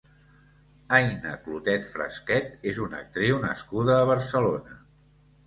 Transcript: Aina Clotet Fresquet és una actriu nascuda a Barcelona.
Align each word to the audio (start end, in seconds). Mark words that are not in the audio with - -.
Aina 0.99 1.33
Clotet 1.43 1.85
Fresquet 1.97 2.67
és 2.73 2.81
una 2.87 2.99
actriu 3.03 3.39
nascuda 3.45 4.01
a 4.01 4.09
Barcelona. 4.15 4.81